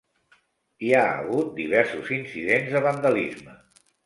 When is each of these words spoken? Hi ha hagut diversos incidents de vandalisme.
Hi 0.87 0.87
ha 0.99 1.03
hagut 1.09 1.51
diversos 1.59 2.09
incidents 2.17 2.75
de 2.79 2.83
vandalisme. 2.89 3.57